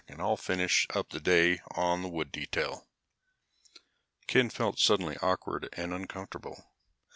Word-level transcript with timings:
I'll 0.17 0.35
finish 0.35 0.87
up 0.95 1.09
the 1.09 1.19
day 1.19 1.59
on 1.75 2.01
the 2.01 2.07
wood 2.07 2.31
detail." 2.31 2.87
Ken 4.25 4.49
felt 4.49 4.79
suddenly 4.79 5.15
awkward 5.21 5.69
and 5.73 5.93
uncomfortable. 5.93 6.65